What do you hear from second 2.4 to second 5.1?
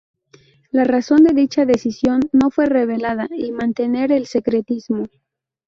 fue revelada, y mantener el secretismo.